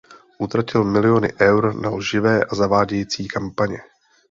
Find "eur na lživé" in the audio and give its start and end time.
1.49-2.45